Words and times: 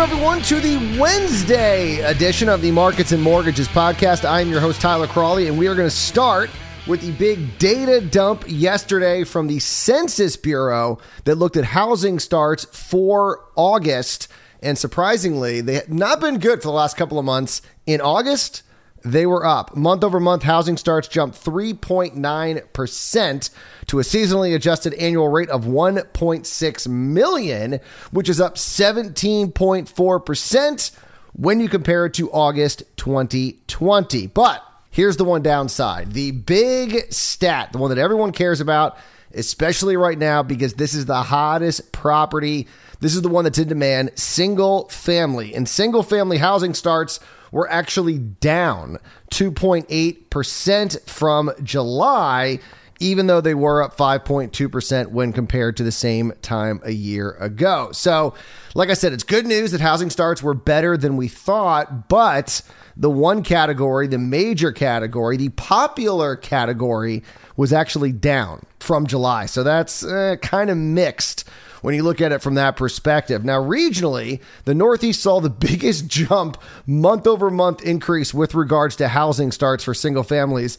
Welcome, 0.00 0.16
everyone, 0.16 0.42
to 0.44 0.60
the 0.60 0.98
Wednesday 0.98 1.98
edition 2.00 2.48
of 2.48 2.62
the 2.62 2.70
Markets 2.70 3.12
and 3.12 3.22
Mortgages 3.22 3.68
podcast. 3.68 4.26
I 4.26 4.40
am 4.40 4.48
your 4.48 4.58
host, 4.58 4.80
Tyler 4.80 5.06
Cralle, 5.06 5.46
and 5.46 5.58
we 5.58 5.68
are 5.68 5.74
going 5.74 5.90
to 5.90 5.94
start 5.94 6.48
with 6.86 7.02
the 7.02 7.12
big 7.12 7.58
data 7.58 8.00
dump 8.00 8.44
yesterday 8.46 9.24
from 9.24 9.46
the 9.46 9.58
Census 9.58 10.38
Bureau 10.38 10.98
that 11.24 11.34
looked 11.34 11.58
at 11.58 11.66
housing 11.66 12.18
starts 12.18 12.64
for 12.64 13.44
August. 13.56 14.28
And 14.62 14.78
surprisingly, 14.78 15.60
they 15.60 15.74
have 15.74 15.90
not 15.90 16.18
been 16.18 16.38
good 16.38 16.62
for 16.62 16.68
the 16.68 16.74
last 16.74 16.96
couple 16.96 17.18
of 17.18 17.26
months. 17.26 17.60
In 17.84 18.00
August, 18.00 18.62
they 19.02 19.26
were 19.26 19.44
up. 19.44 19.76
Month 19.76 20.04
over 20.04 20.20
month, 20.20 20.42
housing 20.42 20.76
starts 20.76 21.08
jumped 21.08 21.42
3.9% 21.44 23.50
to 23.86 23.98
a 23.98 24.02
seasonally 24.02 24.54
adjusted 24.54 24.94
annual 24.94 25.26
rate 25.28 25.50
of 25.50 25.64
1.6 25.64 26.88
million, 26.88 27.80
which 28.10 28.28
is 28.28 28.40
up 28.40 28.56
17.4% 28.56 30.90
when 31.32 31.60
you 31.60 31.68
compare 31.68 32.06
it 32.06 32.14
to 32.14 32.32
August 32.32 32.82
2020. 32.96 34.26
But 34.28 34.64
here's 34.90 35.16
the 35.16 35.24
one 35.24 35.42
downside 35.42 36.12
the 36.12 36.30
big 36.32 37.12
stat, 37.12 37.72
the 37.72 37.78
one 37.78 37.90
that 37.90 37.98
everyone 37.98 38.32
cares 38.32 38.60
about, 38.60 38.96
especially 39.34 39.96
right 39.96 40.18
now, 40.18 40.42
because 40.42 40.74
this 40.74 40.94
is 40.94 41.06
the 41.06 41.22
hottest 41.22 41.92
property. 41.92 42.66
This 43.00 43.14
is 43.14 43.22
the 43.22 43.28
one 43.28 43.44
that's 43.44 43.58
in 43.58 43.68
demand 43.68 44.10
single 44.16 44.88
family. 44.88 45.54
And 45.54 45.68
single 45.68 46.02
family 46.02 46.38
housing 46.38 46.74
starts 46.74 47.20
were 47.50 47.70
actually 47.70 48.18
down 48.18 48.98
2.8% 49.32 51.08
from 51.08 51.50
July, 51.62 52.58
even 53.00 53.26
though 53.26 53.40
they 53.40 53.54
were 53.54 53.82
up 53.82 53.96
5.2% 53.96 55.08
when 55.08 55.32
compared 55.32 55.76
to 55.76 55.82
the 55.82 55.92
same 55.92 56.32
time 56.42 56.80
a 56.84 56.92
year 56.92 57.32
ago. 57.32 57.90
So, 57.92 58.34
like 58.74 58.90
I 58.90 58.94
said, 58.94 59.12
it's 59.12 59.24
good 59.24 59.46
news 59.46 59.72
that 59.72 59.80
housing 59.80 60.10
starts 60.10 60.42
were 60.42 60.54
better 60.54 60.96
than 60.96 61.16
we 61.16 61.28
thought, 61.28 62.08
but 62.08 62.62
the 62.96 63.10
one 63.10 63.42
category, 63.42 64.06
the 64.06 64.18
major 64.18 64.72
category, 64.72 65.36
the 65.36 65.48
popular 65.50 66.36
category, 66.36 67.22
was 67.56 67.72
actually 67.72 68.12
down 68.12 68.64
from 68.78 69.06
July. 69.06 69.46
So 69.46 69.62
that's 69.62 70.04
uh, 70.04 70.36
kind 70.42 70.70
of 70.70 70.76
mixed 70.76 71.48
when 71.82 71.94
you 71.94 72.02
look 72.02 72.20
at 72.20 72.32
it 72.32 72.42
from 72.42 72.54
that 72.54 72.76
perspective. 72.76 73.44
Now, 73.44 73.62
regionally, 73.62 74.40
the 74.64 74.74
Northeast 74.74 75.22
saw 75.22 75.38
the 75.40 75.50
biggest 75.50 76.08
jump 76.08 76.58
month 76.86 77.26
over 77.26 77.50
month 77.50 77.82
increase 77.82 78.32
with 78.34 78.54
regards 78.54 78.96
to 78.96 79.08
housing 79.08 79.52
starts 79.52 79.84
for 79.84 79.94
single 79.94 80.22
families. 80.22 80.76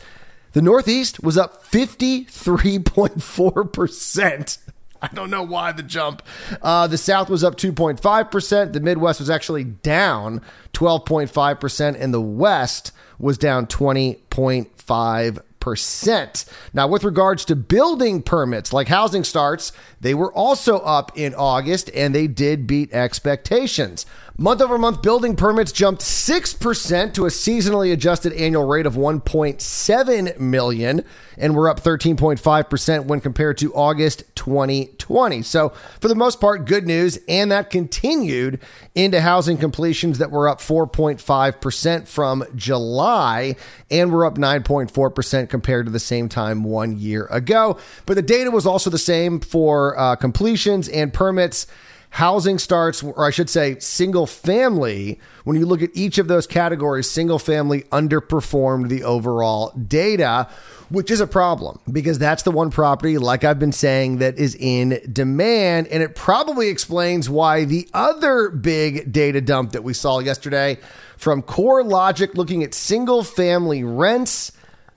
The 0.54 0.62
Northeast 0.62 1.24
was 1.24 1.38
up 1.38 1.66
53.4%. 1.66 4.58
I 5.04 5.08
don't 5.08 5.32
know 5.32 5.42
why 5.42 5.72
the 5.72 5.82
jump. 5.82 6.22
Uh, 6.62 6.86
the 6.86 6.98
South 6.98 7.28
was 7.30 7.44
up 7.44 7.56
2.5%. 7.56 8.74
The 8.74 8.80
Midwest 8.80 9.20
was 9.20 9.32
actually 9.32 9.64
down 9.64 10.42
12.5%. 10.74 12.00
And 12.00 12.14
the 12.14 12.22
West 12.22 12.92
was 13.18 13.40
down 13.40 13.66
20.5% 13.66 15.42
percent. 15.62 16.44
Now, 16.74 16.88
with 16.88 17.06
regards 17.06 17.46
to 17.46 17.56
building 17.56 18.22
permits 18.22 18.74
like 18.74 18.90
housing 18.90 19.24
starts, 19.24 19.72
they 20.02 20.14
were 20.14 20.34
also 20.34 20.80
up 20.80 21.14
in 21.16 21.34
August 21.34 21.90
and 21.96 22.14
they 22.14 22.28
did 22.28 22.68
beat 22.68 22.92
expectations. 22.92 24.06
Month 24.42 24.62
over 24.62 24.80
month 24.80 25.04
building 25.04 25.36
permits 25.36 25.72
jumped 25.72 26.02
6% 26.02 27.14
to 27.14 27.26
a 27.28 27.30
seasonally 27.30 27.94
adjusted 27.94 28.34
annual 28.34 28.66
rate 28.66 28.88
of 28.88 28.96
1.7 28.96 30.40
million 30.40 31.06
and 31.38 31.56
were 31.56 31.70
up 31.70 31.80
13.5% 31.80 33.06
when 33.06 33.22
compared 33.22 33.60
to 33.60 33.72
August 33.76 34.24
2020. 34.34 35.44
So, 35.44 35.70
for 36.00 36.08
the 36.08 36.16
most 36.16 36.42
part, 36.42 36.66
good 36.66 36.88
news. 36.88 37.20
And 37.28 37.52
that 37.52 37.70
continued 37.70 38.60
into 38.96 39.22
housing 39.22 39.60
completions 39.60 40.18
that 40.18 40.32
were 40.32 40.50
up 40.50 40.58
4.5% 40.58 42.08
from 42.08 42.44
July 42.56 43.56
and 43.92 44.12
were 44.12 44.26
up 44.26 44.40
9.4% 44.40 45.51
compared 45.52 45.86
to 45.86 45.92
the 45.92 46.00
same 46.00 46.28
time 46.28 46.64
one 46.64 46.98
year 46.98 47.28
ago. 47.28 47.78
But 48.08 48.16
the 48.16 48.24
data 48.24 48.50
was 48.50 48.66
also 48.66 48.90
the 48.90 48.98
same 48.98 49.40
for 49.40 50.00
uh, 50.00 50.16
completions 50.16 50.90
and 50.90 51.14
permits 51.14 51.68
housing 52.12 52.60
starts, 52.60 53.02
or 53.02 53.26
I 53.26 53.30
should 53.30 53.50
say, 53.50 53.80
single 53.80 54.28
family, 54.28 55.20
when 55.46 55.58
you 55.58 55.66
look 55.66 55.82
at 55.82 55.90
each 55.94 56.18
of 56.18 56.28
those 56.28 56.46
categories, 56.46 57.10
single 57.10 57.40
family 57.40 57.84
underperformed 57.84 58.90
the 58.90 59.04
overall 59.04 59.72
data, 59.72 60.50
which 60.90 61.10
is 61.10 61.22
a 61.22 61.28
problem 61.28 61.80
because 61.90 62.20
that's 62.20 62.44
the 62.44 62.52
one 62.52 62.70
property, 62.70 63.18
like 63.18 63.46
I've 63.46 63.60
been 63.60 63.72
saying, 63.72 64.18
that 64.18 64.38
is 64.38 64.56
in 64.56 65.02
demand. 65.12 65.88
And 65.88 66.04
it 66.04 66.16
probably 66.16 66.68
explains 66.68 67.30
why 67.30 67.64
the 67.64 67.88
other 67.94 68.50
big 68.50 69.14
data 69.14 69.40
dump 69.40 69.72
that 69.72 69.84
we 69.86 69.94
saw 69.94 70.20
yesterday 70.20 70.80
from 71.16 71.42
CoreLogic 71.42 72.36
looking 72.36 72.62
at 72.62 72.74
single 72.74 73.24
family 73.24 73.86
rents 73.86 74.52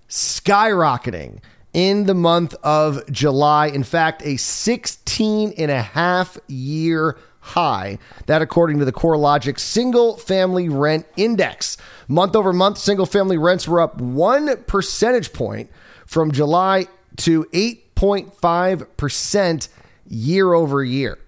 skyrocketing 0.08 1.40
in 1.72 2.06
the 2.06 2.14
month 2.14 2.54
of 2.62 3.04
July. 3.10 3.66
In 3.66 3.82
fact, 3.82 4.22
a 4.24 4.36
16 4.36 5.52
and 5.58 5.70
a 5.70 5.82
half 5.82 6.38
year 6.46 7.18
high. 7.40 7.98
That, 8.26 8.40
according 8.40 8.78
to 8.78 8.86
the 8.86 8.92
CoreLogic 8.92 9.60
Single 9.60 10.16
Family 10.16 10.68
Rent 10.68 11.06
Index. 11.16 11.76
Month 12.08 12.34
over 12.36 12.52
month, 12.52 12.78
single 12.78 13.06
family 13.06 13.36
rents 13.36 13.66
were 13.68 13.80
up 13.80 14.00
one 14.00 14.62
percentage 14.64 15.32
point 15.32 15.70
from 16.06 16.30
July 16.32 16.86
to 17.18 17.44
8.5% 17.52 19.68
year 20.06 20.54
over 20.54 20.84
year. 20.84 21.18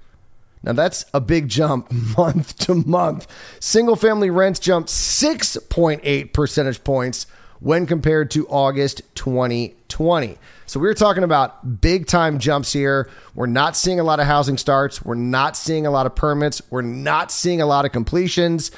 Now, 0.63 0.73
that's 0.73 1.05
a 1.15 1.21
big 1.21 1.49
jump 1.49 1.93
month 2.17 2.59
to 2.61 2.75
month. 2.75 3.27
Single 3.61 3.97
family 3.97 4.31
rents 4.31 4.59
jumped 4.59 4.89
6.8 4.89 6.33
percentage 6.33 6.83
points 6.83 7.27
when 7.61 7.87
compared 7.87 8.31
to 8.33 8.47
August 8.49 9.03
2020. 9.15 10.39
So 10.67 10.81
we 10.81 10.89
are 10.89 10.95
talking 10.95 11.23
about 11.23 11.81
big 11.81 12.07
time 12.07 12.39
jumps 12.39 12.73
here. 12.73 13.09
We're 13.35 13.47
not 13.47 13.77
seeing 13.77 14.01
a 14.01 14.05
lot 14.05 14.21
of 14.21 14.27
housing 14.27 14.59
starts. 14.59 15.05
We're 15.05 15.15
not 15.15 15.57
seeing 15.57 15.87
a 15.87 15.91
lot 15.91 16.07
of 16.07 16.15
permits. 16.15 16.61
We're 16.71 16.83
not 16.83 17.31
seeing 17.31 17.61
a 17.61 17.67
lot 17.67 17.85
of 17.85 17.93
completions. 17.93 18.71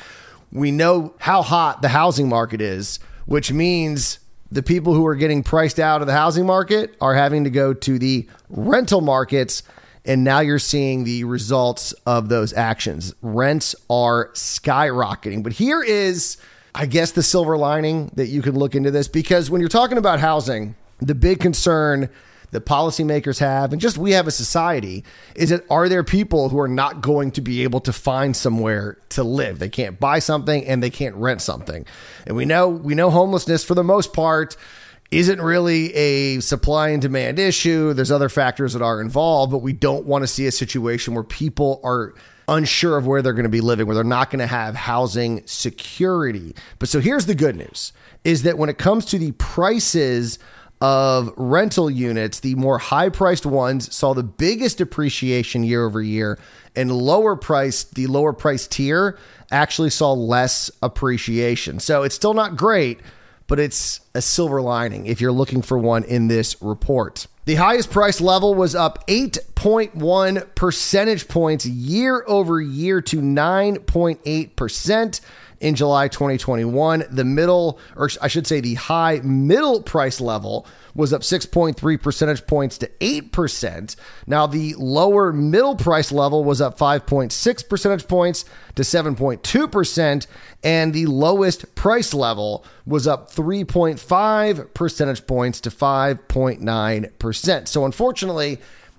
We 0.52 0.70
know 0.70 1.14
how 1.18 1.42
hot 1.42 1.82
the 1.82 1.88
housing 1.88 2.28
market 2.28 2.60
is, 2.60 3.00
which 3.26 3.52
means 3.52 4.18
the 4.50 4.62
people 4.62 4.94
who 4.94 5.06
are 5.06 5.14
getting 5.14 5.42
priced 5.42 5.78
out 5.78 6.00
of 6.00 6.06
the 6.06 6.14
housing 6.14 6.46
market 6.46 6.94
are 7.00 7.14
having 7.14 7.44
to 7.44 7.50
go 7.50 7.74
to 7.74 7.98
the 7.98 8.26
rental 8.48 9.00
markets. 9.00 9.62
And 10.04 10.24
now 10.24 10.40
you're 10.40 10.58
seeing 10.58 11.04
the 11.04 11.24
results 11.24 11.92
of 12.06 12.30
those 12.30 12.54
actions. 12.54 13.14
Rents 13.20 13.74
are 13.90 14.30
skyrocketing. 14.32 15.42
But 15.42 15.52
here 15.52 15.82
is 15.82 16.38
I 16.78 16.86
guess 16.86 17.10
the 17.10 17.24
silver 17.24 17.58
lining 17.58 18.12
that 18.14 18.28
you 18.28 18.40
can 18.40 18.56
look 18.56 18.76
into 18.76 18.92
this 18.92 19.08
because 19.08 19.50
when 19.50 19.60
you're 19.60 19.68
talking 19.68 19.98
about 19.98 20.20
housing, 20.20 20.76
the 21.00 21.16
big 21.16 21.40
concern 21.40 22.08
that 22.52 22.66
policymakers 22.66 23.40
have 23.40 23.72
and 23.72 23.82
just 23.82 23.98
we 23.98 24.12
have 24.12 24.28
a 24.28 24.30
society 24.30 25.02
is 25.34 25.50
that 25.50 25.64
are 25.68 25.88
there 25.88 26.04
people 26.04 26.50
who 26.50 26.60
are 26.60 26.68
not 26.68 27.00
going 27.00 27.32
to 27.32 27.40
be 27.40 27.64
able 27.64 27.80
to 27.80 27.92
find 27.92 28.36
somewhere 28.36 28.96
to 29.08 29.24
live? 29.24 29.58
They 29.58 29.68
can't 29.68 29.98
buy 29.98 30.20
something 30.20 30.64
and 30.66 30.80
they 30.80 30.88
can't 30.88 31.16
rent 31.16 31.42
something. 31.42 31.84
And 32.28 32.36
we 32.36 32.44
know 32.44 32.68
we 32.68 32.94
know 32.94 33.10
homelessness 33.10 33.64
for 33.64 33.74
the 33.74 33.82
most 33.82 34.12
part 34.12 34.56
isn't 35.10 35.42
really 35.42 35.92
a 35.94 36.38
supply 36.38 36.90
and 36.90 37.02
demand 37.02 37.40
issue. 37.40 37.92
There's 37.92 38.12
other 38.12 38.28
factors 38.28 38.74
that 38.74 38.82
are 38.82 39.00
involved 39.00 39.50
but 39.50 39.62
we 39.62 39.72
don't 39.72 40.06
want 40.06 40.22
to 40.22 40.28
see 40.28 40.46
a 40.46 40.52
situation 40.52 41.12
where 41.12 41.24
people 41.24 41.80
are 41.82 42.14
unsure 42.48 42.96
of 42.96 43.06
where 43.06 43.22
they're 43.22 43.34
going 43.34 43.44
to 43.44 43.48
be 43.48 43.60
living, 43.60 43.86
where 43.86 43.94
they're 43.94 44.04
not 44.04 44.30
going 44.30 44.40
to 44.40 44.46
have 44.46 44.74
housing 44.74 45.46
security. 45.46 46.54
But 46.78 46.88
so 46.88 47.00
here's 47.00 47.26
the 47.26 47.34
good 47.34 47.56
news 47.56 47.92
is 48.24 48.42
that 48.42 48.58
when 48.58 48.68
it 48.68 48.78
comes 48.78 49.04
to 49.06 49.18
the 49.18 49.32
prices 49.32 50.38
of 50.80 51.32
rental 51.36 51.90
units, 51.90 52.40
the 52.40 52.54
more 52.54 52.78
high 52.78 53.08
priced 53.08 53.46
ones 53.46 53.94
saw 53.94 54.14
the 54.14 54.22
biggest 54.22 54.80
appreciation 54.80 55.64
year 55.64 55.84
over 55.84 56.00
year, 56.00 56.38
and 56.76 56.92
lower 56.92 57.36
priced, 57.36 57.94
the 57.94 58.06
lower 58.06 58.32
price 58.32 58.66
tier 58.66 59.18
actually 59.50 59.90
saw 59.90 60.12
less 60.12 60.70
appreciation. 60.82 61.80
So 61.80 62.02
it's 62.02 62.14
still 62.14 62.34
not 62.34 62.56
great, 62.56 63.00
but 63.48 63.58
it's 63.58 64.00
a 64.14 64.22
silver 64.22 64.62
lining 64.62 65.06
if 65.06 65.20
you're 65.20 65.32
looking 65.32 65.62
for 65.62 65.78
one 65.78 66.04
in 66.04 66.28
this 66.28 66.54
report. 66.60 67.26
The 67.48 67.54
highest 67.54 67.90
price 67.90 68.20
level 68.20 68.54
was 68.54 68.74
up 68.74 69.06
8.1 69.06 70.54
percentage 70.54 71.28
points 71.28 71.64
year 71.64 72.22
over 72.26 72.60
year 72.60 73.00
to 73.00 73.22
9.8% 73.22 75.20
in 75.60 75.74
July 75.74 76.08
2021. 76.08 77.04
The 77.10 77.24
middle, 77.24 77.78
or 77.96 78.10
I 78.20 78.28
should 78.28 78.46
say, 78.46 78.60
the 78.60 78.74
high 78.74 79.20
middle 79.22 79.82
price 79.82 80.20
level 80.20 80.66
was 80.94 81.12
up 81.12 81.22
6.3 81.22 82.02
percentage 82.02 82.46
points 82.46 82.78
to 82.78 82.88
8%. 83.00 83.96
Now, 84.26 84.46
the 84.46 84.74
lower 84.74 85.32
middle 85.32 85.76
price 85.76 86.10
level 86.10 86.42
was 86.44 86.60
up 86.60 86.76
5.6 86.78 87.68
percentage 87.68 88.08
points 88.08 88.44
to 88.74 88.82
7.2%, 88.82 90.26
and 90.64 90.92
the 90.92 91.06
lowest 91.06 91.74
price 91.74 92.12
level 92.12 92.64
was 92.84 93.06
up 93.06 93.30
3.5 93.30 94.74
percentage 94.74 95.26
points 95.26 95.60
to 95.60 95.70
5.9%. 95.70 97.68
So, 97.68 97.84
unfortunately, 97.84 98.58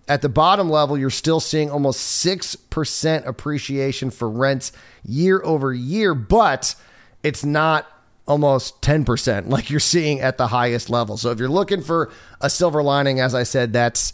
at 0.10 0.24
the 0.24 0.30
bottom 0.30 0.70
level, 0.70 0.98
you're 0.98 1.12
still 1.12 1.40
seeing 1.40 1.70
almost 1.70 2.26
6% 2.26 3.28
appreciation 3.28 4.10
for 4.10 4.30
rents 4.30 4.72
year 5.06 5.40
over 5.44 5.72
year, 5.72 6.16
but 6.16 6.76
it's 7.22 7.46
not 7.46 7.88
almost 8.28 8.82
10% 8.82 9.50
like 9.50 9.70
you're 9.70 9.80
seeing 9.80 10.20
at 10.20 10.38
the 10.38 10.48
highest 10.48 10.90
level. 10.90 11.16
So 11.16 11.30
if 11.30 11.40
you're 11.40 11.48
looking 11.48 11.82
for 11.82 12.12
a 12.42 12.50
silver 12.50 12.82
lining, 12.82 13.20
as 13.20 13.36
I 13.36 13.44
said, 13.44 13.72
that's 13.72 14.12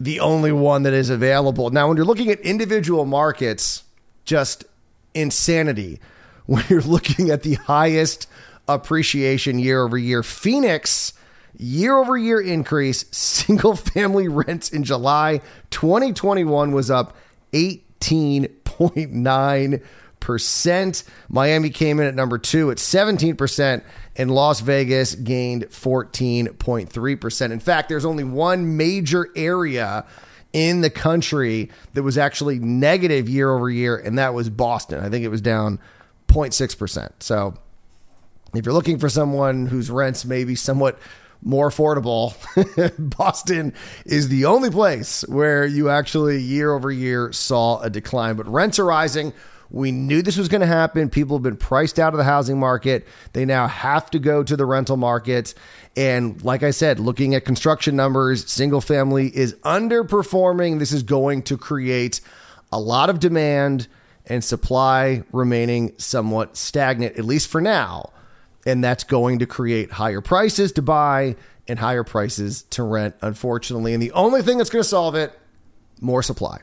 the 0.00 0.20
only 0.20 0.52
one 0.52 0.82
that 0.82 0.92
is 0.92 1.08
available. 1.08 1.70
Now, 1.70 1.88
when 1.88 1.96
you're 1.96 2.06
looking 2.06 2.30
at 2.30 2.40
individual 2.40 3.04
markets, 3.04 3.84
just 4.24 4.64
insanity. 5.14 6.00
When 6.46 6.64
you're 6.68 6.82
looking 6.96 7.30
at 7.30 7.42
the 7.42 7.54
highest 7.54 8.28
appreciation 8.66 9.58
year 9.58 9.82
over 9.82 9.96
year, 9.96 10.22
Phoenix 10.22 11.12
year 11.58 11.94
over 11.96 12.16
year 12.16 12.40
increase, 12.40 13.04
single 13.10 13.76
family 13.76 14.28
rents 14.28 14.70
in 14.70 14.84
July 14.84 15.42
2021 15.70 16.72
was 16.72 16.90
up 16.90 17.14
18.9 17.52 19.82
percent. 20.20 21.04
Miami 21.28 21.70
came 21.70 22.00
in 22.00 22.06
at 22.06 22.14
number 22.14 22.38
two 22.38 22.70
at 22.70 22.78
17%, 22.78 23.82
and 24.16 24.30
Las 24.30 24.60
Vegas 24.60 25.14
gained 25.14 25.64
14.3%. 25.66 27.50
In 27.50 27.60
fact, 27.60 27.88
there's 27.88 28.04
only 28.04 28.24
one 28.24 28.76
major 28.76 29.28
area 29.36 30.04
in 30.52 30.80
the 30.80 30.90
country 30.90 31.70
that 31.94 32.02
was 32.02 32.18
actually 32.18 32.58
negative 32.58 33.28
year 33.28 33.50
over 33.50 33.70
year, 33.70 33.96
and 33.96 34.18
that 34.18 34.34
was 34.34 34.50
Boston. 34.50 35.04
I 35.04 35.08
think 35.08 35.24
it 35.24 35.28
was 35.28 35.40
down 35.40 35.78
0.6%. 36.28 37.10
So 37.20 37.54
if 38.54 38.64
you're 38.64 38.74
looking 38.74 38.98
for 38.98 39.08
someone 39.08 39.66
whose 39.66 39.90
rents 39.90 40.24
may 40.24 40.44
be 40.44 40.54
somewhat 40.54 40.98
more 41.42 41.70
affordable, 41.70 42.34
Boston 43.16 43.72
is 44.04 44.28
the 44.28 44.44
only 44.44 44.70
place 44.70 45.24
where 45.28 45.64
you 45.64 45.88
actually 45.88 46.40
year 46.40 46.72
over 46.72 46.90
year 46.90 47.32
saw 47.32 47.80
a 47.80 47.90
decline. 47.90 48.36
But 48.36 48.48
rents 48.48 48.78
are 48.78 48.84
rising. 48.84 49.32
We 49.70 49.92
knew 49.92 50.22
this 50.22 50.38
was 50.38 50.48
going 50.48 50.62
to 50.62 50.66
happen. 50.66 51.10
People 51.10 51.36
have 51.36 51.42
been 51.42 51.56
priced 51.56 51.98
out 51.98 52.14
of 52.14 52.18
the 52.18 52.24
housing 52.24 52.58
market. 52.58 53.06
They 53.34 53.44
now 53.44 53.66
have 53.66 54.10
to 54.12 54.18
go 54.18 54.42
to 54.42 54.56
the 54.56 54.64
rental 54.64 54.96
market. 54.96 55.54
And 55.96 56.42
like 56.42 56.62
I 56.62 56.70
said, 56.70 56.98
looking 56.98 57.34
at 57.34 57.44
construction 57.44 57.94
numbers, 57.94 58.50
single 58.50 58.80
family 58.80 59.28
is 59.36 59.54
underperforming. 59.64 60.78
This 60.78 60.92
is 60.92 61.02
going 61.02 61.42
to 61.42 61.58
create 61.58 62.20
a 62.72 62.80
lot 62.80 63.10
of 63.10 63.20
demand 63.20 63.88
and 64.26 64.42
supply 64.42 65.22
remaining 65.32 65.94
somewhat 65.98 66.56
stagnant, 66.56 67.16
at 67.18 67.24
least 67.24 67.48
for 67.48 67.60
now. 67.60 68.10
And 68.66 68.82
that's 68.82 69.04
going 69.04 69.38
to 69.38 69.46
create 69.46 69.92
higher 69.92 70.20
prices 70.20 70.72
to 70.72 70.82
buy 70.82 71.36
and 71.66 71.78
higher 71.78 72.04
prices 72.04 72.62
to 72.62 72.82
rent, 72.82 73.14
unfortunately. 73.20 73.94
And 73.94 74.02
the 74.02 74.12
only 74.12 74.42
thing 74.42 74.58
that's 74.58 74.70
going 74.70 74.82
to 74.82 74.88
solve 74.88 75.14
it, 75.14 75.38
more 76.00 76.22
supply. 76.22 76.60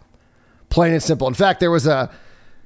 Plain 0.70 0.94
and 0.94 1.04
simple. 1.04 1.28
In 1.28 1.34
fact, 1.34 1.60
there 1.60 1.72
was 1.72 1.88
a 1.88 2.12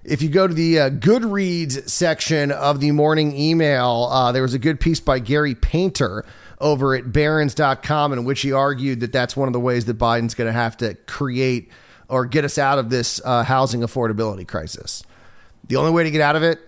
if 0.03 0.21
you 0.21 0.29
go 0.29 0.47
to 0.47 0.53
the 0.53 0.79
uh, 0.79 0.89
Goodreads 0.89 1.89
section 1.89 2.51
of 2.51 2.79
the 2.79 2.91
morning 2.91 3.35
email, 3.37 4.07
uh, 4.11 4.31
there 4.31 4.41
was 4.41 4.53
a 4.53 4.59
good 4.59 4.79
piece 4.79 4.99
by 4.99 5.19
Gary 5.19 5.55
Painter 5.55 6.25
over 6.59 6.95
at 6.95 7.11
barrons.com 7.11 8.13
in 8.13 8.23
which 8.23 8.41
he 8.41 8.51
argued 8.51 9.01
that 9.01 9.11
that's 9.11 9.35
one 9.35 9.47
of 9.47 9.53
the 9.53 9.59
ways 9.59 9.85
that 9.85 9.97
Biden's 9.97 10.35
going 10.35 10.47
to 10.47 10.53
have 10.53 10.77
to 10.77 10.95
create 11.05 11.69
or 12.07 12.25
get 12.25 12.43
us 12.43 12.57
out 12.57 12.79
of 12.79 12.89
this 12.89 13.21
uh, 13.23 13.43
housing 13.43 13.81
affordability 13.81 14.47
crisis. 14.47 15.03
The 15.67 15.75
only 15.75 15.91
way 15.91 16.03
to 16.03 16.11
get 16.11 16.21
out 16.21 16.35
of 16.35 16.43
it, 16.43 16.59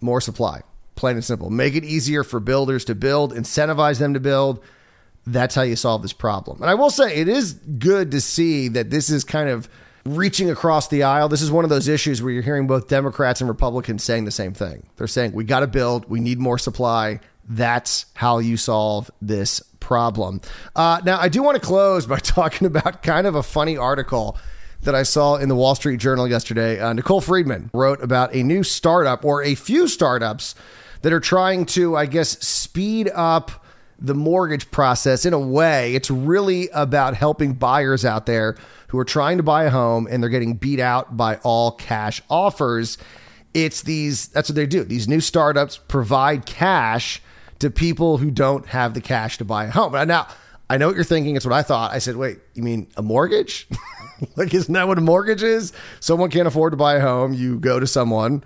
more 0.00 0.20
supply. 0.20 0.62
Plain 1.00 1.16
and 1.16 1.24
simple. 1.24 1.48
Make 1.48 1.76
it 1.76 1.82
easier 1.82 2.22
for 2.22 2.40
builders 2.40 2.84
to 2.84 2.94
build, 2.94 3.32
incentivize 3.32 3.98
them 3.98 4.12
to 4.12 4.20
build. 4.20 4.62
That's 5.26 5.54
how 5.54 5.62
you 5.62 5.74
solve 5.74 6.02
this 6.02 6.12
problem. 6.12 6.60
And 6.60 6.68
I 6.68 6.74
will 6.74 6.90
say, 6.90 7.16
it 7.16 7.26
is 7.26 7.54
good 7.54 8.10
to 8.10 8.20
see 8.20 8.68
that 8.68 8.90
this 8.90 9.08
is 9.08 9.24
kind 9.24 9.48
of 9.48 9.66
reaching 10.04 10.50
across 10.50 10.88
the 10.88 11.04
aisle. 11.04 11.30
This 11.30 11.40
is 11.40 11.50
one 11.50 11.64
of 11.64 11.70
those 11.70 11.88
issues 11.88 12.22
where 12.22 12.30
you're 12.30 12.42
hearing 12.42 12.66
both 12.66 12.88
Democrats 12.88 13.40
and 13.40 13.48
Republicans 13.48 14.04
saying 14.04 14.26
the 14.26 14.30
same 14.30 14.52
thing. 14.52 14.88
They're 14.98 15.06
saying, 15.06 15.32
we 15.32 15.44
got 15.44 15.60
to 15.60 15.66
build, 15.66 16.04
we 16.10 16.20
need 16.20 16.38
more 16.38 16.58
supply. 16.58 17.20
That's 17.48 18.04
how 18.12 18.36
you 18.36 18.58
solve 18.58 19.10
this 19.22 19.62
problem. 19.80 20.42
Uh, 20.76 21.00
now, 21.02 21.18
I 21.18 21.30
do 21.30 21.42
want 21.42 21.54
to 21.54 21.66
close 21.66 22.04
by 22.04 22.18
talking 22.22 22.66
about 22.66 23.02
kind 23.02 23.26
of 23.26 23.34
a 23.34 23.42
funny 23.42 23.78
article 23.78 24.36
that 24.82 24.94
I 24.94 25.04
saw 25.04 25.36
in 25.36 25.48
the 25.48 25.56
Wall 25.56 25.74
Street 25.74 25.98
Journal 25.98 26.28
yesterday. 26.28 26.78
Uh, 26.78 26.92
Nicole 26.92 27.22
Friedman 27.22 27.70
wrote 27.72 28.02
about 28.02 28.34
a 28.34 28.42
new 28.42 28.62
startup 28.62 29.24
or 29.24 29.42
a 29.42 29.54
few 29.54 29.88
startups 29.88 30.54
that 31.02 31.12
are 31.12 31.20
trying 31.20 31.66
to, 31.66 31.96
I 31.96 32.06
guess, 32.06 32.38
speed 32.40 33.10
up 33.14 33.64
the 33.98 34.14
mortgage 34.14 34.70
process 34.70 35.26
in 35.26 35.32
a 35.32 35.38
way. 35.38 35.94
It's 35.94 36.10
really 36.10 36.68
about 36.72 37.14
helping 37.14 37.52
buyers 37.54 38.04
out 38.04 38.26
there 38.26 38.56
who 38.88 38.98
are 38.98 39.04
trying 39.04 39.36
to 39.36 39.42
buy 39.42 39.64
a 39.64 39.70
home 39.70 40.08
and 40.10 40.22
they're 40.22 40.30
getting 40.30 40.54
beat 40.54 40.80
out 40.80 41.16
by 41.16 41.36
all 41.36 41.72
cash 41.72 42.22
offers. 42.30 42.96
It's 43.52 43.82
these, 43.82 44.28
that's 44.28 44.48
what 44.48 44.56
they 44.56 44.66
do. 44.66 44.84
These 44.84 45.06
new 45.06 45.20
startups 45.20 45.76
provide 45.76 46.46
cash 46.46 47.22
to 47.58 47.70
people 47.70 48.18
who 48.18 48.30
don't 48.30 48.66
have 48.66 48.94
the 48.94 49.00
cash 49.00 49.36
to 49.38 49.44
buy 49.44 49.64
a 49.66 49.70
home. 49.70 49.92
Now, 50.08 50.28
I 50.70 50.78
know 50.78 50.86
what 50.86 50.94
you're 50.94 51.04
thinking. 51.04 51.36
It's 51.36 51.44
what 51.44 51.54
I 51.54 51.62
thought. 51.62 51.92
I 51.92 51.98
said, 51.98 52.16
wait, 52.16 52.38
you 52.54 52.62
mean 52.62 52.88
a 52.96 53.02
mortgage? 53.02 53.68
like, 54.36 54.54
isn't 54.54 54.72
that 54.72 54.88
what 54.88 54.98
a 54.98 55.02
mortgage 55.02 55.42
is? 55.42 55.72
Someone 55.98 56.30
can't 56.30 56.48
afford 56.48 56.72
to 56.72 56.76
buy 56.76 56.94
a 56.94 57.00
home. 57.00 57.34
You 57.34 57.58
go 57.58 57.80
to 57.80 57.86
someone 57.86 58.44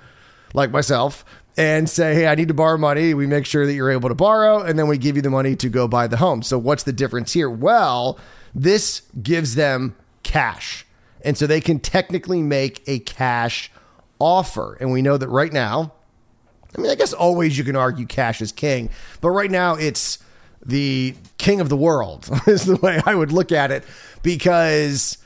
like 0.53 0.71
myself 0.71 1.25
and 1.57 1.89
say, 1.89 2.15
hey, 2.15 2.27
I 2.27 2.35
need 2.35 2.49
to 2.49 2.55
borrow 2.55 2.77
money. 2.77 3.15
We 3.15 3.27
make 3.27 3.47
sure 3.47 3.67
that 3.67 3.75
you're 3.75 3.91
able 3.91 4.09
to 4.09 4.15
borrow, 4.15 4.61
and 4.61 4.79
then 4.79 4.89
we 4.89 4.99
give 4.99 5.17
you 5.17 5.23
the 5.23 5.31
money 5.31 5.55
to 5.57 5.69
go 5.69 5.87
buy 5.87 6.07
the 6.07 6.17
home. 6.17 6.43
So, 6.43 6.59
what's 6.59 6.83
the 6.83 6.93
difference 6.93 7.33
here? 7.33 7.49
Well, 7.49 8.19
this 8.55 9.03
gives 9.23 9.55
them 9.55 9.97
cash. 10.23 10.87
And 11.23 11.39
so 11.39 11.47
they 11.47 11.61
can 11.61 11.81
technically 11.81 12.43
make 12.43 12.83
a 12.87 12.99
cash 12.99 13.71
offer. 14.19 14.77
And 14.81 14.93
we 14.93 15.01
know 15.01 15.17
that 15.17 15.29
right 15.29 15.53
now, 15.53 15.93
I 16.77 16.81
mean, 16.81 16.91
I 16.91 16.97
guess 16.97 17.13
always 17.13 17.57
you 17.57 17.65
can 17.65 17.77
argue 17.77 18.05
cash 18.05 18.43
is 18.43 18.53
king, 18.53 18.91
but 19.21 19.31
right 19.31 19.51
now 19.51 19.75
it's 19.75 20.19
the 20.65 21.15
king 21.39 21.61
of 21.61 21.69
the 21.69 21.77
world, 21.77 22.29
is 22.47 22.65
the 22.65 22.77
way 22.77 23.01
I 23.07 23.15
would 23.15 23.33
look 23.33 23.53
at 23.53 23.71
it, 23.71 23.85
because 24.23 25.19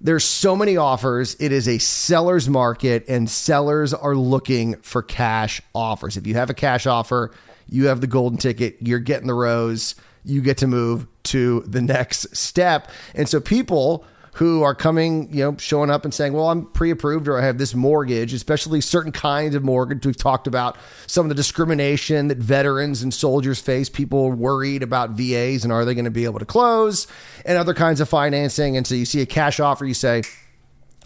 there's 0.00 0.24
so 0.24 0.54
many 0.54 0.76
offers. 0.76 1.36
It 1.40 1.52
is 1.52 1.68
a 1.68 1.78
seller's 1.78 2.48
market, 2.48 3.04
and 3.08 3.28
sellers 3.28 3.94
are 3.94 4.14
looking 4.14 4.76
for 4.82 5.02
cash 5.02 5.60
offers. 5.74 6.16
If 6.16 6.26
you 6.26 6.34
have 6.34 6.50
a 6.50 6.54
cash 6.54 6.86
offer, 6.86 7.32
you 7.68 7.86
have 7.86 8.00
the 8.00 8.06
golden 8.06 8.38
ticket, 8.38 8.76
you're 8.80 8.98
getting 8.98 9.26
the 9.26 9.34
rose, 9.34 9.94
you 10.24 10.40
get 10.42 10.58
to 10.58 10.66
move 10.66 11.06
to 11.24 11.60
the 11.66 11.80
next 11.80 12.36
step. 12.36 12.90
And 13.14 13.28
so 13.28 13.40
people 13.40 14.04
who 14.36 14.62
are 14.62 14.74
coming, 14.74 15.32
you 15.32 15.42
know, 15.42 15.56
showing 15.56 15.88
up 15.88 16.04
and 16.04 16.12
saying, 16.12 16.34
well, 16.34 16.50
I'm 16.50 16.66
pre 16.66 16.90
approved 16.90 17.26
or 17.26 17.38
I 17.38 17.44
have 17.46 17.56
this 17.56 17.74
mortgage, 17.74 18.34
especially 18.34 18.82
certain 18.82 19.10
kinds 19.10 19.54
of 19.54 19.64
mortgage. 19.64 20.04
We've 20.04 20.14
talked 20.14 20.46
about 20.46 20.76
some 21.06 21.24
of 21.24 21.30
the 21.30 21.34
discrimination 21.34 22.28
that 22.28 22.36
veterans 22.36 23.02
and 23.02 23.14
soldiers 23.14 23.60
face. 23.60 23.88
People 23.88 24.26
are 24.26 24.34
worried 24.34 24.82
about 24.82 25.12
VAs 25.12 25.64
and 25.64 25.72
are 25.72 25.86
they 25.86 25.94
going 25.94 26.04
to 26.04 26.10
be 26.10 26.26
able 26.26 26.38
to 26.38 26.44
close 26.44 27.06
and 27.46 27.56
other 27.56 27.72
kinds 27.72 27.98
of 27.98 28.10
financing. 28.10 28.76
And 28.76 28.86
so 28.86 28.94
you 28.94 29.06
see 29.06 29.22
a 29.22 29.26
cash 29.26 29.58
offer, 29.58 29.86
you 29.86 29.94
say, 29.94 30.22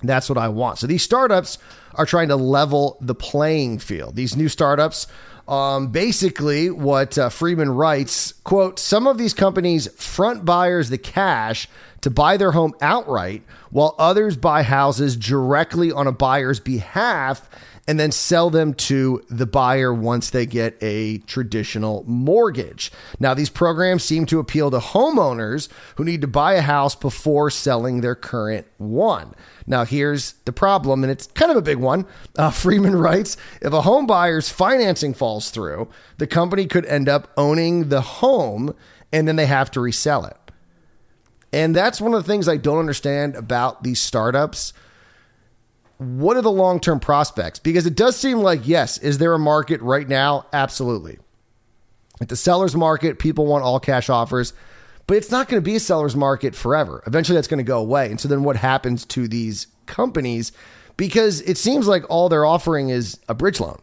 that's 0.02 0.28
what 0.28 0.36
I 0.36 0.48
want. 0.48 0.78
So 0.78 0.88
these 0.88 1.04
startups 1.04 1.58
are 1.94 2.06
trying 2.06 2.28
to 2.28 2.36
level 2.36 2.98
the 3.00 3.14
playing 3.14 3.78
field. 3.78 4.16
These 4.16 4.34
new 4.34 4.48
startups 4.48 5.06
um, 5.50 5.88
basically, 5.88 6.70
what 6.70 7.18
uh, 7.18 7.28
Friedman 7.28 7.70
writes, 7.70 8.32
quote, 8.44 8.78
some 8.78 9.08
of 9.08 9.18
these 9.18 9.34
companies 9.34 9.88
front 10.00 10.44
buyers 10.44 10.90
the 10.90 10.98
cash 10.98 11.68
to 12.02 12.10
buy 12.10 12.36
their 12.36 12.52
home 12.52 12.72
outright, 12.80 13.42
while 13.70 13.96
others 13.98 14.36
buy 14.36 14.62
houses 14.62 15.16
directly 15.16 15.90
on 15.90 16.06
a 16.06 16.12
buyer's 16.12 16.60
behalf 16.60 17.50
and 17.86 17.98
then 17.98 18.12
sell 18.12 18.50
them 18.50 18.74
to 18.74 19.22
the 19.28 19.46
buyer 19.46 19.92
once 19.92 20.30
they 20.30 20.46
get 20.46 20.76
a 20.80 21.18
traditional 21.18 22.04
mortgage. 22.06 22.92
Now, 23.18 23.34
these 23.34 23.50
programs 23.50 24.04
seem 24.04 24.26
to 24.26 24.38
appeal 24.38 24.70
to 24.70 24.78
homeowners 24.78 25.68
who 25.96 26.04
need 26.04 26.20
to 26.20 26.28
buy 26.28 26.54
a 26.54 26.62
house 26.62 26.94
before 26.94 27.50
selling 27.50 28.00
their 28.00 28.14
current 28.14 28.66
one. 28.78 29.34
Now, 29.66 29.84
here's 29.84 30.32
the 30.44 30.52
problem, 30.52 31.04
and 31.04 31.10
it's 31.10 31.26
kind 31.28 31.50
of 31.50 31.56
a 31.56 31.62
big 31.62 31.78
one. 31.78 32.06
Uh, 32.36 32.50
Friedman 32.52 32.96
writes 32.96 33.36
if 33.60 33.72
a 33.72 33.82
home 33.82 34.06
buyer's 34.06 34.50
financing 34.50 35.14
falls 35.14 35.50
through, 35.50 35.88
the 36.18 36.26
company 36.26 36.66
could 36.66 36.86
end 36.86 37.08
up 37.08 37.32
owning 37.36 37.88
the 37.88 38.00
home 38.00 38.74
and 39.12 39.26
then 39.26 39.36
they 39.36 39.46
have 39.46 39.70
to 39.72 39.80
resell 39.80 40.24
it. 40.24 40.36
And 41.52 41.74
that's 41.74 42.00
one 42.00 42.14
of 42.14 42.22
the 42.22 42.30
things 42.30 42.48
I 42.48 42.56
don't 42.56 42.78
understand 42.78 43.34
about 43.34 43.82
these 43.82 44.00
startups. 44.00 44.72
What 46.00 46.36
are 46.36 46.42
the 46.42 46.50
long 46.50 46.80
term 46.80 46.98
prospects? 46.98 47.58
Because 47.58 47.86
it 47.86 47.94
does 47.94 48.16
seem 48.16 48.38
like, 48.38 48.66
yes, 48.66 48.98
is 48.98 49.18
there 49.18 49.34
a 49.34 49.38
market 49.38 49.80
right 49.82 50.08
now? 50.08 50.46
Absolutely. 50.52 51.18
At 52.20 52.28
the 52.28 52.36
seller's 52.36 52.74
market, 52.74 53.18
people 53.18 53.46
want 53.46 53.64
all 53.64 53.80
cash 53.80 54.10
offers 54.10 54.52
but 55.10 55.16
it's 55.16 55.32
not 55.32 55.48
going 55.48 55.60
to 55.60 55.64
be 55.64 55.74
a 55.74 55.80
seller's 55.80 56.14
market 56.14 56.54
forever. 56.54 57.02
Eventually, 57.04 57.34
that's 57.34 57.48
going 57.48 57.58
to 57.58 57.64
go 57.64 57.80
away. 57.80 58.12
And 58.12 58.20
so 58.20 58.28
then 58.28 58.44
what 58.44 58.54
happens 58.54 59.04
to 59.06 59.26
these 59.26 59.66
companies? 59.86 60.52
Because 60.96 61.40
it 61.40 61.58
seems 61.58 61.88
like 61.88 62.08
all 62.08 62.28
they're 62.28 62.44
offering 62.44 62.90
is 62.90 63.18
a 63.28 63.34
bridge 63.34 63.58
loan, 63.58 63.82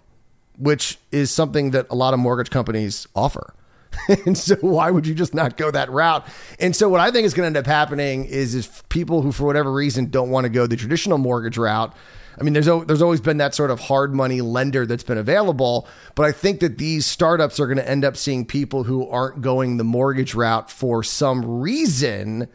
which 0.57 0.97
is 1.11 1.29
something 1.29 1.71
that 1.71 1.85
a 1.89 1.95
lot 1.95 2.13
of 2.13 2.21
mortgage 2.21 2.49
companies 2.49 3.09
offer. 3.13 3.53
and 4.25 4.37
so 4.37 4.55
why 4.61 4.91
would 4.91 5.07
you 5.07 5.13
just 5.13 5.33
not 5.33 5.57
go 5.57 5.71
that 5.71 5.89
route? 5.89 6.27
And 6.59 6.75
so 6.75 6.89
what 6.89 6.99
I 6.99 7.11
think 7.11 7.25
is 7.25 7.33
going 7.33 7.43
to 7.43 7.47
end 7.47 7.57
up 7.57 7.65
happening 7.65 8.25
is 8.25 8.55
if 8.55 8.87
people 8.89 9.21
who 9.21 9.31
for 9.31 9.45
whatever 9.45 9.71
reason 9.71 10.07
don't 10.07 10.29
want 10.29 10.45
to 10.45 10.49
go 10.49 10.67
the 10.67 10.75
traditional 10.75 11.17
mortgage 11.17 11.57
route, 11.57 11.93
I 12.39 12.43
mean, 12.43 12.53
there's 12.53 12.67
there's 12.85 13.01
always 13.01 13.21
been 13.21 13.37
that 13.37 13.55
sort 13.55 13.71
of 13.71 13.79
hard 13.79 14.13
money 14.13 14.41
lender 14.41 14.85
that's 14.85 15.03
been 15.03 15.17
available, 15.17 15.87
but 16.13 16.25
I 16.25 16.31
think 16.31 16.59
that 16.59 16.77
these 16.77 17.05
startups 17.05 17.59
are 17.59 17.65
going 17.65 17.77
to 17.77 17.89
end 17.89 18.05
up 18.05 18.15
seeing 18.15 18.45
people 18.45 18.83
who 18.83 19.07
aren't 19.09 19.41
going 19.41 19.77
the 19.77 19.83
mortgage 19.83 20.35
route 20.35 20.69
for 20.69 21.03
some 21.03 21.61
reason. 21.61 22.47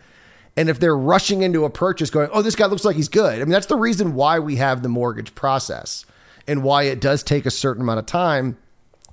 And 0.56 0.68
if 0.68 0.78
they're 0.78 0.96
rushing 0.96 1.42
into 1.42 1.64
a 1.64 1.70
purchase 1.70 2.10
going, 2.10 2.28
oh, 2.32 2.42
this 2.42 2.54
guy 2.54 2.66
looks 2.66 2.84
like 2.84 2.94
he's 2.94 3.08
good. 3.08 3.36
I 3.36 3.38
mean, 3.38 3.50
that's 3.50 3.66
the 3.66 3.76
reason 3.76 4.14
why 4.14 4.38
we 4.38 4.56
have 4.56 4.82
the 4.82 4.88
mortgage 4.88 5.34
process 5.34 6.04
and 6.46 6.62
why 6.62 6.84
it 6.84 7.00
does 7.00 7.22
take 7.22 7.46
a 7.46 7.50
certain 7.50 7.82
amount 7.82 7.98
of 7.98 8.06
time. 8.06 8.58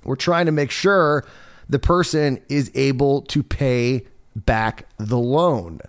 We're 0.04 0.16
trying 0.16 0.46
to 0.46 0.52
make 0.52 0.70
sure 0.70 1.24
the 1.70 1.78
person 1.78 2.42
is 2.48 2.70
able 2.74 3.22
to 3.22 3.42
pay 3.42 4.04
back 4.34 4.86
the 4.98 5.18
loan. 5.18 5.80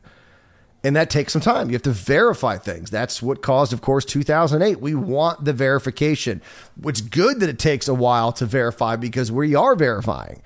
And 0.83 0.95
that 0.95 1.09
takes 1.09 1.33
some 1.33 1.41
time. 1.41 1.69
You 1.69 1.73
have 1.73 1.83
to 1.83 1.91
verify 1.91 2.57
things. 2.57 2.89
That's 2.89 3.21
what 3.21 3.41
caused, 3.41 3.73
of 3.73 3.81
course, 3.81 4.05
2008. 4.05 4.79
We 4.79 4.95
want 4.95 5.45
the 5.45 5.53
verification. 5.53 6.41
It's 6.83 7.01
good 7.01 7.39
that 7.39 7.49
it 7.49 7.59
takes 7.59 7.87
a 7.87 7.93
while 7.93 8.31
to 8.33 8.45
verify 8.45 8.95
because 8.95 9.31
we 9.31 9.53
are 9.53 9.75
verifying. 9.75 10.41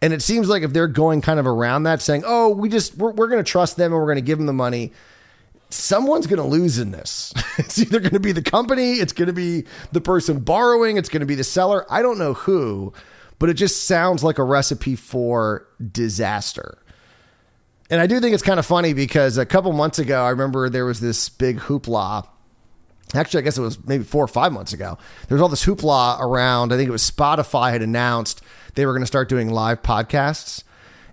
And 0.00 0.12
it 0.12 0.22
seems 0.22 0.48
like 0.48 0.62
if 0.62 0.72
they're 0.72 0.88
going 0.88 1.20
kind 1.22 1.40
of 1.40 1.46
around 1.46 1.84
that, 1.84 2.00
saying, 2.00 2.22
oh, 2.26 2.50
we 2.50 2.68
just, 2.68 2.96
we're, 2.96 3.12
we're 3.12 3.28
going 3.28 3.42
to 3.42 3.50
trust 3.50 3.76
them 3.76 3.92
and 3.92 4.00
we're 4.00 4.06
going 4.06 4.16
to 4.16 4.22
give 4.22 4.38
them 4.38 4.46
the 4.46 4.52
money, 4.52 4.92
someone's 5.70 6.26
going 6.26 6.40
to 6.40 6.48
lose 6.48 6.78
in 6.78 6.92
this. 6.92 7.32
it's 7.58 7.78
either 7.78 7.98
going 7.98 8.12
to 8.12 8.20
be 8.20 8.32
the 8.32 8.42
company, 8.42 8.94
it's 8.94 9.12
going 9.12 9.26
to 9.26 9.32
be 9.32 9.64
the 9.92 10.00
person 10.00 10.40
borrowing, 10.40 10.96
it's 10.96 11.08
going 11.08 11.20
to 11.20 11.26
be 11.26 11.34
the 11.34 11.44
seller. 11.44 11.86
I 11.90 12.02
don't 12.02 12.18
know 12.18 12.34
who, 12.34 12.92
but 13.38 13.48
it 13.48 13.54
just 13.54 13.86
sounds 13.86 14.24
like 14.24 14.38
a 14.38 14.44
recipe 14.44 14.96
for 14.96 15.66
disaster. 15.92 16.78
And 17.90 18.00
I 18.00 18.06
do 18.06 18.20
think 18.20 18.34
it's 18.34 18.42
kind 18.42 18.58
of 18.58 18.66
funny 18.66 18.92
because 18.92 19.38
a 19.38 19.46
couple 19.46 19.72
months 19.72 19.98
ago, 19.98 20.22
I 20.22 20.30
remember 20.30 20.68
there 20.68 20.84
was 20.84 21.00
this 21.00 21.28
big 21.28 21.58
hoopla. 21.58 22.26
Actually, 23.14 23.40
I 23.40 23.44
guess 23.44 23.56
it 23.56 23.62
was 23.62 23.82
maybe 23.86 24.04
four 24.04 24.22
or 24.22 24.28
five 24.28 24.52
months 24.52 24.74
ago. 24.74 24.98
There 25.28 25.36
was 25.36 25.40
all 25.42 25.48
this 25.48 25.64
hoopla 25.64 26.20
around. 26.20 26.72
I 26.72 26.76
think 26.76 26.88
it 26.88 26.92
was 26.92 27.10
Spotify 27.10 27.70
had 27.70 27.80
announced 27.80 28.42
they 28.74 28.84
were 28.84 28.92
going 28.92 29.02
to 29.02 29.06
start 29.06 29.30
doing 29.30 29.48
live 29.48 29.82
podcasts. 29.82 30.62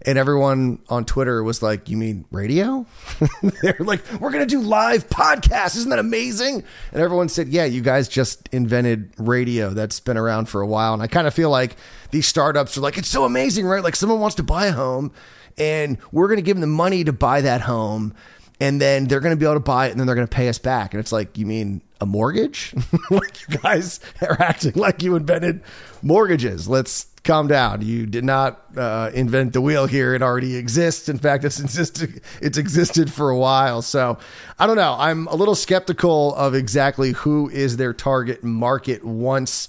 And 0.05 0.19
everyone 0.19 0.79
on 0.88 1.03
Twitter 1.05 1.43
was 1.43 1.63
like, 1.63 1.89
You 1.89 1.97
mean 1.97 2.25
radio? 2.31 2.85
They're 3.62 3.77
like, 3.79 4.03
We're 4.19 4.31
going 4.31 4.47
to 4.47 4.50
do 4.50 4.62
live 4.62 5.09
podcasts. 5.09 5.75
Isn't 5.77 5.89
that 5.89 6.00
amazing? 6.00 6.63
And 6.91 7.01
everyone 7.01 7.27
said, 7.27 7.50
Yeah, 7.50 7.65
you 7.65 7.81
guys 7.81 8.07
just 8.07 8.47
invented 8.51 9.13
radio 9.17 9.71
that's 9.71 10.00
been 10.00 10.17
around 10.17 10.45
for 10.47 10.62
a 10.62 10.67
while. 10.67 10.93
And 10.93 11.01
I 11.01 11.07
kind 11.07 11.27
of 11.27 11.33
feel 11.33 11.50
like 11.50 11.75
these 12.12 12.27
startups 12.27 12.77
are 12.77 12.81
like, 12.81 12.97
It's 12.97 13.09
so 13.09 13.25
amazing, 13.25 13.65
right? 13.65 13.83
Like 13.83 13.95
someone 13.95 14.19
wants 14.19 14.35
to 14.35 14.43
buy 14.43 14.67
a 14.67 14.71
home 14.71 15.12
and 15.57 15.97
we're 16.12 16.27
going 16.27 16.38
to 16.38 16.43
give 16.43 16.57
them 16.57 16.62
the 16.62 16.67
money 16.67 17.03
to 17.03 17.13
buy 17.13 17.41
that 17.41 17.62
home 17.62 18.13
and 18.59 18.79
then 18.79 19.05
they're 19.05 19.19
going 19.19 19.35
to 19.35 19.39
be 19.39 19.45
able 19.45 19.55
to 19.55 19.59
buy 19.59 19.88
it 19.88 19.91
and 19.91 20.00
then 20.00 20.07
they're 20.07 20.15
going 20.15 20.27
to 20.27 20.33
pay 20.35 20.47
us 20.50 20.59
back 20.59 20.93
and 20.93 21.00
it's 21.00 21.12
like 21.12 21.38
you 21.38 21.45
mean 21.45 21.81
a 22.01 22.05
mortgage 22.05 22.74
like 23.09 23.47
you 23.47 23.57
guys 23.57 24.00
are 24.21 24.41
acting 24.41 24.74
like 24.75 25.01
you 25.01 25.15
invented 25.15 25.62
mortgages 26.01 26.67
let's 26.67 27.07
calm 27.25 27.48
down. 27.48 27.82
You 27.82 28.05
did 28.05 28.24
not 28.24 28.62
uh, 28.77 29.12
invent 29.13 29.53
the 29.53 29.62
wheel 29.62 29.88
here. 29.88 30.13
It 30.13 30.22
already 30.22 30.55
exists. 30.55 31.10
In 31.10 31.17
fact 31.17 31.44
it's 31.44 31.60
existed 31.60 32.22
it's 32.41 32.58
existed 32.58 33.12
for 33.12 33.29
a 33.29 33.38
while. 33.38 33.82
So 33.82 34.17
i 34.58 34.67
don't 34.67 34.77
know. 34.77 34.96
I'm 34.98 35.27
a 35.27 35.36
little 35.36 35.55
skeptical 35.55 36.34
of 36.36 36.55
exactly 36.55 37.12
who 37.12 37.50
is 37.50 37.77
their 37.77 37.94
target 37.94 38.44
market 38.44 39.03
once 39.03 39.67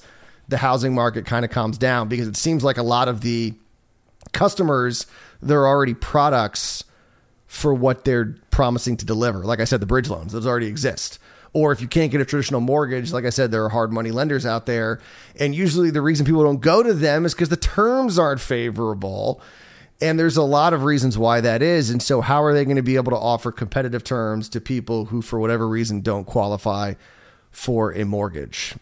the 0.48 0.58
housing 0.58 0.94
market 0.94 1.26
kind 1.26 1.44
of 1.44 1.50
calms 1.50 1.76
down 1.78 2.08
because 2.08 2.28
it 2.28 2.36
seems 2.36 2.62
like 2.62 2.76
a 2.76 2.82
lot 2.82 3.08
of 3.08 3.22
the 3.22 3.54
customers 4.32 5.06
they're 5.42 5.66
already 5.66 5.94
products 5.94 6.84
for 7.46 7.74
what 7.74 8.04
they're 8.04 8.36
promising 8.50 8.96
to 8.98 9.06
deliver. 9.06 9.44
Like 9.44 9.60
I 9.60 9.64
said, 9.64 9.80
the 9.80 9.86
bridge 9.86 10.08
loans, 10.08 10.32
those 10.32 10.46
already 10.46 10.66
exist. 10.66 11.18
Or 11.52 11.72
if 11.72 11.80
you 11.80 11.88
can't 11.88 12.10
get 12.10 12.20
a 12.20 12.24
traditional 12.24 12.60
mortgage, 12.60 13.12
like 13.12 13.24
I 13.24 13.30
said, 13.30 13.50
there 13.50 13.64
are 13.64 13.68
hard 13.68 13.92
money 13.92 14.10
lenders 14.10 14.44
out 14.44 14.66
there. 14.66 15.00
And 15.38 15.54
usually 15.54 15.90
the 15.90 16.02
reason 16.02 16.26
people 16.26 16.42
don't 16.42 16.60
go 16.60 16.82
to 16.82 16.92
them 16.92 17.24
is 17.24 17.34
because 17.34 17.48
the 17.48 17.56
terms 17.56 18.18
aren't 18.18 18.40
favorable. 18.40 19.40
And 20.00 20.18
there's 20.18 20.36
a 20.36 20.42
lot 20.42 20.74
of 20.74 20.84
reasons 20.84 21.16
why 21.16 21.40
that 21.40 21.62
is. 21.62 21.88
And 21.88 22.02
so, 22.02 22.20
how 22.20 22.42
are 22.42 22.52
they 22.52 22.64
going 22.64 22.76
to 22.76 22.82
be 22.82 22.96
able 22.96 23.12
to 23.12 23.18
offer 23.18 23.50
competitive 23.50 24.04
terms 24.04 24.50
to 24.50 24.60
people 24.60 25.06
who, 25.06 25.22
for 25.22 25.40
whatever 25.40 25.66
reason, 25.66 26.02
don't 26.02 26.24
qualify 26.24 26.94
for 27.50 27.92
a 27.92 28.04
mortgage? 28.04 28.74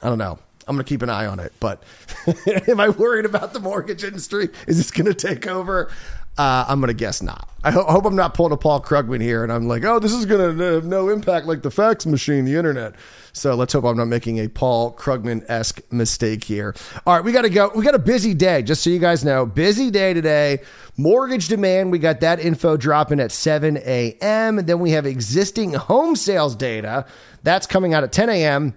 I 0.00 0.08
don't 0.08 0.18
know. 0.18 0.38
I'm 0.68 0.76
going 0.76 0.84
to 0.84 0.88
keep 0.88 1.02
an 1.02 1.10
eye 1.10 1.26
on 1.26 1.40
it. 1.40 1.52
But 1.58 1.82
am 2.68 2.78
I 2.78 2.88
worried 2.90 3.24
about 3.24 3.52
the 3.52 3.60
mortgage 3.60 4.04
industry? 4.04 4.50
Is 4.68 4.76
this 4.76 4.90
going 4.92 5.06
to 5.06 5.14
take 5.14 5.46
over? 5.46 5.90
Uh, 6.38 6.64
I'm 6.66 6.80
to 6.80 6.94
guess 6.94 7.20
not. 7.22 7.48
I 7.62 7.70
ho- 7.70 7.84
hope 7.84 8.06
I'm 8.06 8.16
not 8.16 8.32
pulling 8.32 8.52
a 8.52 8.56
Paul 8.56 8.80
Krugman 8.80 9.20
here 9.20 9.44
and 9.44 9.52
I'm 9.52 9.68
like, 9.68 9.84
oh, 9.84 9.98
this 9.98 10.12
is 10.12 10.24
going 10.24 10.56
to 10.58 10.64
have 10.64 10.84
no 10.84 11.10
impact 11.10 11.46
like 11.46 11.62
the 11.62 11.70
fax 11.70 12.06
machine, 12.06 12.46
the 12.46 12.56
internet. 12.56 12.94
So 13.34 13.54
let's 13.54 13.72
hope 13.74 13.84
I'm 13.84 13.98
not 13.98 14.06
making 14.06 14.38
a 14.38 14.48
Paul 14.48 14.94
Krugman 14.94 15.44
esque 15.48 15.80
mistake 15.92 16.44
here. 16.44 16.74
All 17.06 17.14
right, 17.14 17.24
we 17.24 17.32
got 17.32 17.42
to 17.42 17.50
go. 17.50 17.70
We 17.74 17.84
got 17.84 17.94
a 17.94 17.98
busy 17.98 18.34
day, 18.34 18.62
just 18.62 18.82
so 18.82 18.90
you 18.90 18.98
guys 18.98 19.24
know. 19.24 19.46
Busy 19.46 19.90
day 19.90 20.14
today. 20.14 20.62
Mortgage 20.96 21.48
demand, 21.48 21.92
we 21.92 21.98
got 21.98 22.20
that 22.20 22.40
info 22.40 22.76
dropping 22.76 23.20
at 23.20 23.30
7 23.30 23.76
a.m. 23.78 24.58
And 24.58 24.66
Then 24.66 24.80
we 24.80 24.90
have 24.92 25.06
existing 25.06 25.74
home 25.74 26.16
sales 26.16 26.56
data. 26.56 27.06
That's 27.42 27.66
coming 27.66 27.94
out 27.94 28.04
at 28.04 28.12
10 28.12 28.28
a.m. 28.30 28.74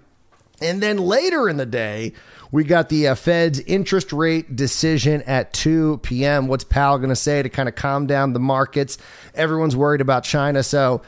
And 0.60 0.82
then 0.82 0.98
later 0.98 1.48
in 1.48 1.56
the 1.56 1.66
day, 1.66 2.12
we 2.52 2.64
got 2.64 2.88
the 2.88 3.08
uh, 3.08 3.14
Fed's 3.14 3.60
interest 3.60 4.12
rate 4.12 4.56
decision 4.56 5.22
at 5.22 5.52
2 5.52 5.98
p.m. 5.98 6.48
What's 6.48 6.64
Powell 6.64 6.98
going 6.98 7.10
to 7.10 7.16
say 7.16 7.42
to 7.42 7.48
kind 7.48 7.68
of 7.68 7.74
calm 7.74 8.06
down 8.06 8.32
the 8.32 8.40
markets? 8.40 8.98
Everyone's 9.34 9.76
worried 9.76 10.00
about 10.00 10.24
China. 10.24 10.62
So 10.62 11.02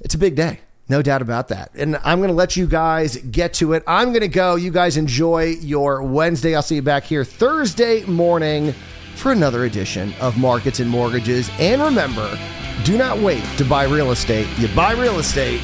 it's 0.00 0.14
a 0.14 0.18
big 0.18 0.34
day. 0.34 0.60
No 0.88 1.02
doubt 1.02 1.20
about 1.20 1.48
that. 1.48 1.70
And 1.74 1.96
I'm 2.02 2.18
going 2.18 2.30
to 2.30 2.34
let 2.34 2.56
you 2.56 2.66
guys 2.66 3.16
get 3.16 3.52
to 3.54 3.74
it. 3.74 3.82
I'm 3.86 4.08
going 4.08 4.22
to 4.22 4.28
go. 4.28 4.56
You 4.56 4.70
guys 4.70 4.96
enjoy 4.96 5.56
your 5.60 6.02
Wednesday. 6.02 6.54
I'll 6.54 6.62
see 6.62 6.76
you 6.76 6.82
back 6.82 7.04
here 7.04 7.24
Thursday 7.24 8.04
morning 8.06 8.72
for 9.14 9.32
another 9.32 9.64
edition 9.64 10.14
of 10.20 10.38
Markets 10.38 10.80
and 10.80 10.88
Mortgages. 10.88 11.50
And 11.58 11.82
remember, 11.82 12.38
do 12.84 12.96
not 12.96 13.18
wait 13.18 13.44
to 13.58 13.64
buy 13.64 13.84
real 13.84 14.12
estate. 14.12 14.48
You 14.58 14.68
buy 14.74 14.92
real 14.92 15.18
estate 15.18 15.60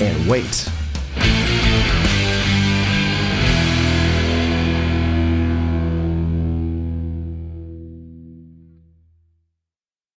and 0.00 0.28
wait. 0.28 0.68